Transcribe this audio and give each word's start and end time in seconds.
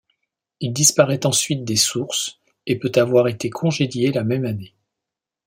Il 0.61 0.73
disparait 0.73 1.27
ensuite 1.27 1.63
des 1.63 1.75
sources, 1.75 2.39
et 2.65 2.79
peut 2.79 2.91
avoir 2.95 3.27
été 3.27 3.51
congédié 3.51 4.11
la 4.11 4.23
même 4.23 4.45
année. 4.45 4.73